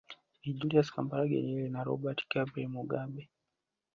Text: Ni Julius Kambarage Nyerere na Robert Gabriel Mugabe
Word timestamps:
Ni 0.41 0.49
Julius 0.57 0.91
Kambarage 0.93 1.37
Nyerere 1.45 1.69
na 1.73 1.85
Robert 1.87 2.19
Gabriel 2.31 2.69
Mugabe 2.75 3.21